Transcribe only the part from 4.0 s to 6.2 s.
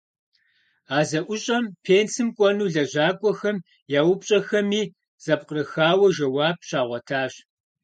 упщӀэхэми зэпкърыхауэ